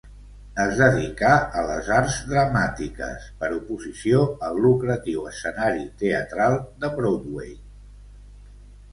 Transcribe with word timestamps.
Es 0.61 0.71
dedicà 0.77 1.31
a 1.59 1.65
les 1.71 1.89
arts 1.97 2.15
dramàtiques, 2.29 3.27
per 3.43 3.49
oposició 3.57 4.21
al 4.47 4.57
lucratiu 4.63 5.27
escenari 5.33 5.83
teatral 6.05 6.57
de 6.85 6.91
Broadway. 6.97 7.53